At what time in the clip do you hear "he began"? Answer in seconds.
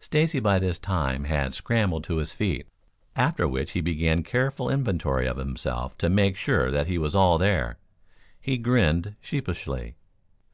3.70-4.18